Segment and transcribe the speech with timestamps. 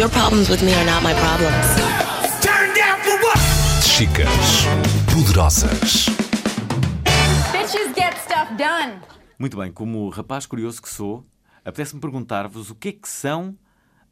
[0.00, 1.66] Your problems with me are not my problems.
[3.84, 4.64] Chicas
[5.12, 6.06] poderosas.
[7.52, 8.98] Bitches get stuff done.
[9.38, 11.26] Muito bem, como rapaz curioso que sou,
[11.62, 13.54] apetece-me perguntar-vos o que é que são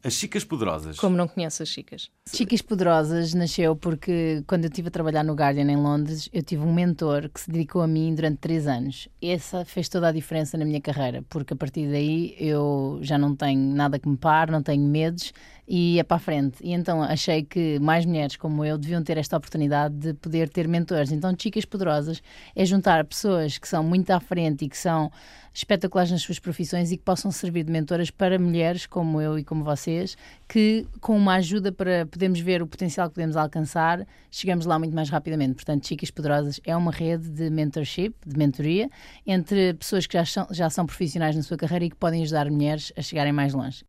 [0.03, 0.97] as chicas poderosas.
[0.97, 2.09] Como não conheço as chicas?
[2.31, 6.63] Chicas Poderosas nasceu porque quando eu estive a trabalhar no Guardian em Londres, eu tive
[6.63, 9.09] um mentor que se dedicou a mim durante três anos.
[9.21, 13.35] Essa fez toda a diferença na minha carreira, porque a partir daí eu já não
[13.35, 15.33] tenho nada que me pare, não tenho medos
[15.71, 16.57] e é para a frente.
[16.63, 20.67] E então achei que mais mulheres como eu deviam ter esta oportunidade de poder ter
[20.67, 21.11] mentores.
[21.11, 22.23] Então, Chicas Poderosas
[22.55, 25.11] é juntar pessoas que são muito à frente e que são
[25.53, 29.43] espetaculares nas suas profissões e que possam servir de mentoras para mulheres como eu e
[29.43, 34.65] como vocês, que com uma ajuda para podermos ver o potencial que podemos alcançar, chegamos
[34.65, 35.53] lá muito mais rapidamente.
[35.53, 38.89] Portanto, Chicas Poderosas é uma rede de mentorship, de mentoria,
[39.25, 42.49] entre pessoas que já são, já são profissionais na sua carreira e que podem ajudar
[42.49, 43.83] mulheres a chegarem mais longe.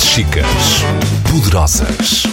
[0.00, 0.44] Chicas
[1.30, 2.24] poderosas.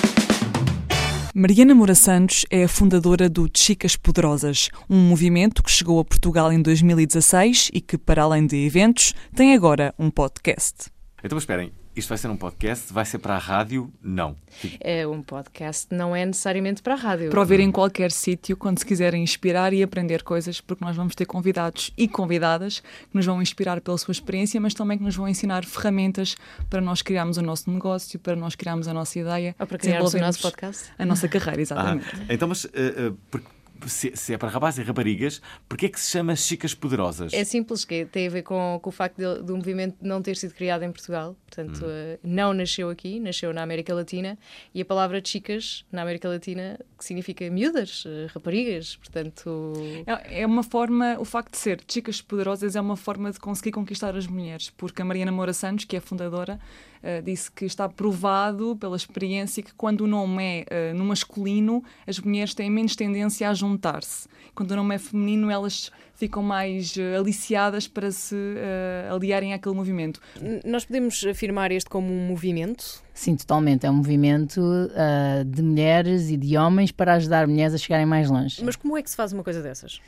[1.34, 6.52] Mariana Moura Santos é a fundadora do Chicas Poderosas, um movimento que chegou a Portugal
[6.52, 10.90] em 2016 e que, para além de eventos, tem agora um podcast.
[11.24, 12.94] Então, esperem, isto vai ser um podcast?
[12.94, 13.92] Vai ser para a rádio?
[14.02, 14.36] Não.
[14.80, 17.30] É um podcast, não é necessariamente para a rádio.
[17.30, 21.16] Para ouvir em qualquer sítio, quando se quiserem inspirar e aprender coisas, porque nós vamos
[21.16, 25.16] ter convidados e convidadas que nos vão inspirar pela sua experiência, mas também que nos
[25.16, 26.36] vão ensinar ferramentas
[26.70, 29.56] para nós criarmos o nosso negócio, para nós criarmos a nossa ideia.
[29.60, 30.86] Ou para criarmos o nosso podcast.
[30.98, 32.06] A nossa carreira, Ah, exatamente.
[32.30, 33.42] então, mas eh, eh, por-
[33.88, 37.34] se, se é para rapazes e raparigas, porquê é que se chama Chicas Poderosas?
[37.34, 40.36] É simples, que tem a ver com, com o facto de- do movimento não ter
[40.38, 41.36] sido criado em Portugal.
[41.46, 44.38] Portanto, eh, não nasceu aqui, nasceu na América Latina.
[44.74, 48.96] E a palavra chicas, na América Latina, que significa miúdas, eh, raparigas.
[48.98, 49.74] Portanto,
[50.06, 53.72] É é uma forma, o facto de ser chicas poderosas é uma forma de conseguir
[53.72, 56.60] conquistar as mulheres, porque a Mariana Moura Santos, que é a fundadora,
[57.08, 61.84] eh, disse que está provado pela experiência que quando o nome é eh, no masculino,
[62.06, 64.28] as mulheres têm menos tendência a juntar-se.
[64.54, 68.36] Quando o nome é feminino, elas ficam mais eh, aliciadas para se
[69.12, 70.20] aliarem àquele movimento.
[70.42, 73.02] n- nós podemos afirmar este como um movimento.
[73.14, 73.86] Sim, totalmente.
[73.86, 74.62] É um movimento
[75.46, 78.64] de mulheres e de homens para ajudar mulheres a chegarem mais longe.
[78.64, 80.00] Mas como é que se faz uma coisa dessas?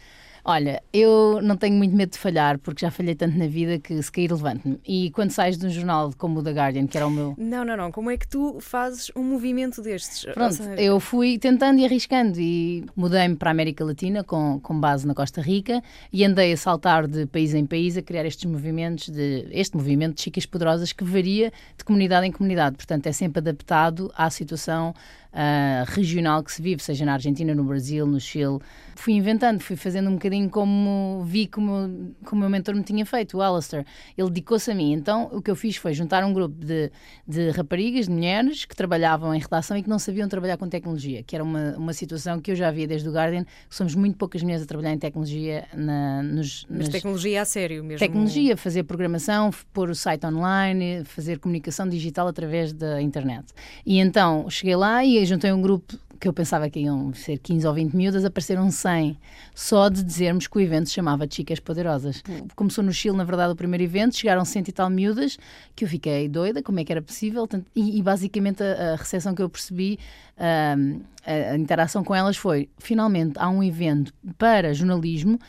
[0.43, 4.01] Olha, eu não tenho muito medo de falhar, porque já falhei tanto na vida que
[4.01, 4.79] se cair, levante-me.
[4.87, 7.35] E quando sais de um jornal como o The Guardian, que era o meu.
[7.37, 7.91] Não, não, não.
[7.91, 10.25] Como é que tu fazes um movimento destes?
[10.33, 14.79] Pronto, seja, eu fui tentando e arriscando e mudei-me para a América Latina com, com
[14.79, 18.45] base na Costa Rica e andei a saltar de país em país a criar estes
[18.45, 22.75] movimentos, de, este movimento de chicas poderosas que varia de comunidade em comunidade.
[22.75, 24.93] Portanto, é sempre adaptado à situação
[25.31, 28.59] ah, regional que se vive, seja na Argentina, no Brasil, no Chile.
[28.95, 33.05] Fui inventando, fui fazendo um bocadinho como vi como, como o meu mentor me tinha
[33.05, 33.85] feito, o Alistair.
[34.17, 34.91] Ele dedicou-se a mim.
[34.91, 36.91] Então, o que eu fiz foi juntar um grupo de,
[37.27, 41.23] de raparigas, de mulheres, que trabalhavam em redação e que não sabiam trabalhar com tecnologia,
[41.23, 44.17] que era uma, uma situação que eu já via desde o Guardian, que somos muito
[44.17, 47.99] poucas mulheres a trabalhar em tecnologia na, nos, Mas nas- tecnologia a sério mesmo.
[47.99, 53.45] Tecnologia, fazer programação, pôr o site online, fazer comunicação digital através da internet.
[53.85, 57.65] E então cheguei lá e juntei um grupo que eu pensava que iam ser 15
[57.65, 59.17] ou 20 miúdas, apareceram 100,
[59.55, 62.21] só de dizermos que o evento se chamava Chicas Poderosas.
[62.55, 65.37] Começou no Chile, na verdade, o primeiro evento, chegaram 100 e tal miúdas,
[65.75, 69.33] que eu fiquei doida, como é que era possível, e, e basicamente a, a recepção
[69.33, 69.97] que eu percebi,
[70.37, 70.75] a,
[71.51, 75.39] a interação com elas foi, finalmente há um evento para jornalismo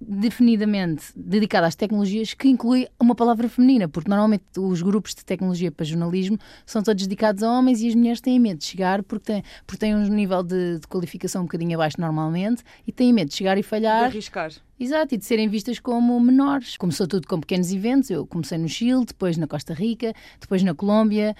[0.00, 5.72] definidamente dedicado às tecnologias que inclui uma palavra feminina, porque normalmente os grupos de tecnologia
[5.72, 9.32] para jornalismo são todos dedicados a homens e as mulheres têm medo de chegar porque
[9.32, 13.28] têm, porque têm um nível de, de qualificação um bocadinho abaixo normalmente e têm medo
[13.28, 14.04] de chegar e De falhar.
[14.04, 14.52] arriscar.
[14.78, 16.76] Exato, e de serem vistas como menores.
[16.76, 18.10] Começou tudo com pequenos eventos.
[18.10, 21.34] Eu comecei no Chile, depois na Costa Rica, depois na Colômbia,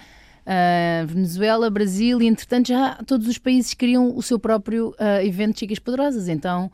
[0.45, 5.53] ah, Venezuela, Brasil, e entretanto já todos os países queriam o seu próprio ah, evento
[5.53, 6.27] de Chicas Poderosas.
[6.27, 6.69] Então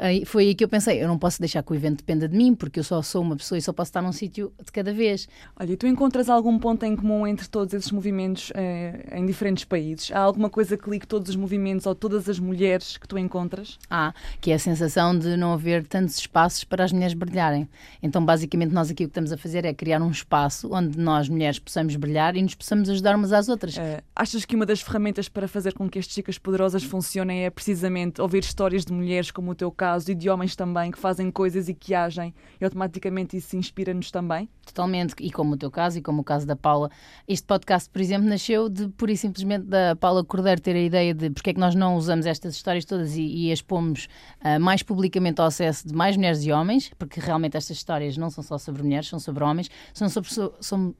[0.00, 2.36] aí foi aí que eu pensei: eu não posso deixar que o evento dependa de
[2.36, 4.92] mim, porque eu só sou uma pessoa e só posso estar num sítio de cada
[4.92, 5.28] vez.
[5.58, 9.64] Olha, e tu encontras algum ponto em comum entre todos esses movimentos eh, em diferentes
[9.64, 10.10] países?
[10.12, 13.78] Há alguma coisa que ligue todos os movimentos ou todas as mulheres que tu encontras?
[13.88, 17.68] Há, que é a sensação de não haver tantos espaços para as mulheres brilharem.
[18.02, 21.28] Então, basicamente, nós aqui o que estamos a fazer é criar um espaço onde nós,
[21.28, 23.76] mulheres, possamos brilhar e nos possamos ajudar umas às outras.
[23.76, 27.50] Eh, achas que uma das ferramentas para fazer com que as chicas poderosas funcionem é
[27.50, 31.30] precisamente ouvir histórias de mulheres, como o teu caso, e de homens também, que fazem
[31.30, 34.48] coisas e que agem, e automaticamente isso inspira-nos também?
[34.64, 36.90] Totalmente, e como o teu caso e como o caso da Paula.
[37.26, 41.12] Este podcast, por exemplo, nasceu de pura e simplesmente da Paula Cordeiro ter a ideia
[41.12, 44.08] de porque é que nós não usamos estas histórias todas e, e as pomos
[44.40, 48.30] ah, mais publicamente ao acesso de mais mulheres e homens, porque realmente estas histórias não
[48.30, 50.94] são só sobre mulheres, são sobre homens, são sobre, so- são-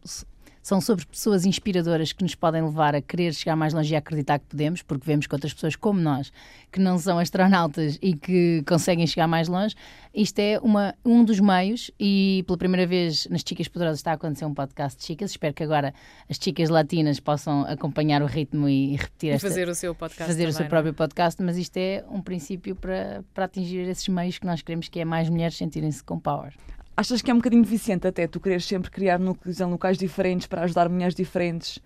[0.63, 3.99] são sobre pessoas inspiradoras que nos podem levar a querer chegar mais longe e a
[3.99, 6.33] acreditar que podemos, porque vemos que outras pessoas como nós,
[6.71, 9.75] que não são astronautas e que conseguem chegar mais longe,
[10.15, 14.15] isto é uma, um dos meios e pela primeira vez nas Chicas Poderosas está a
[14.15, 15.31] acontecer um podcast de chicas.
[15.31, 15.95] Espero que agora
[16.29, 20.25] as chicas latinas possam acompanhar o ritmo e repetir E esta, fazer o seu podcast.
[20.25, 20.69] fazer o também, seu não é?
[20.69, 24.89] próprio podcast, mas isto é um princípio para, para atingir esses meios que nós queremos,
[24.89, 26.53] que é mais mulheres sentirem-se com power.
[27.01, 30.47] Achas que é um bocadinho viciante até tu quereres sempre criar núcleos em locais diferentes
[30.47, 31.79] para ajudar mulheres diferentes?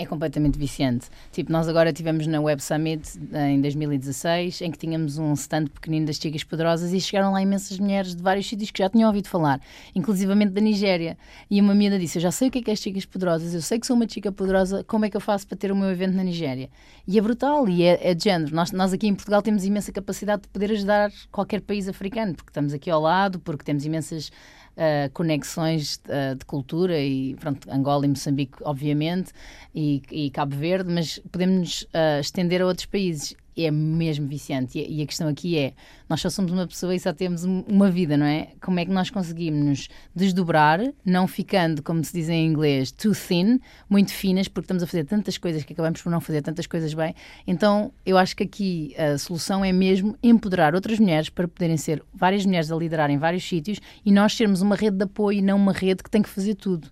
[0.00, 1.08] É completamente viciante.
[1.30, 6.06] Tipo, nós agora tivemos na Web Summit em 2016, em que tínhamos um stand pequenino
[6.06, 9.28] das Chicas Poderosas e chegaram lá imensas mulheres de vários sítios que já tinham ouvido
[9.28, 9.60] falar,
[9.94, 11.18] inclusivamente da Nigéria.
[11.50, 13.52] E uma miúda disse: Eu já sei o que é que é as Chicas Poderosas,
[13.52, 15.76] eu sei que sou uma chica poderosa, como é que eu faço para ter o
[15.76, 16.70] meu evento na Nigéria?
[17.06, 18.54] E é brutal e é, é de género.
[18.54, 22.48] Nós, nós aqui em Portugal temos imensa capacidade de poder ajudar qualquer país africano, porque
[22.48, 24.30] estamos aqui ao lado, porque temos imensas
[24.76, 29.32] uh, conexões uh, de cultura e pronto, Angola e Moçambique, obviamente,
[29.74, 33.34] e, e Cabo Verde, mas podemos uh, estender a outros países.
[33.56, 34.78] É mesmo viciante.
[34.78, 35.72] E, a questão aqui é:
[36.08, 38.48] nós só somos uma pessoa e só temos um- uma vida, não é?
[38.60, 43.12] Como é que nós conseguimos nos desdobrar, não ficando, como se diz em inglês, too
[43.12, 46.66] thin, muito finas, porque estamos a fazer tantas coisas que acabamos por não fazer tantas
[46.66, 47.14] coisas bem.
[47.46, 52.02] Então, eu acho que aqui a solução é mesmo empoderar outras mulheres para poderem ser
[52.14, 55.42] várias mulheres a liderar em vários sítios e nós sermos uma rede de apoio e
[55.42, 56.88] não uma rede que tem que fazer tudo.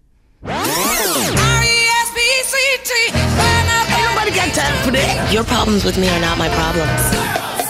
[5.31, 7.03] Your problems with me are not my problems.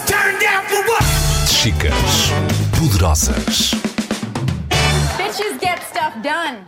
[0.09, 1.03] Turn down for what?
[1.51, 2.31] Chicas
[2.71, 3.75] Poderosas.
[5.19, 6.65] Bitches get stuff done.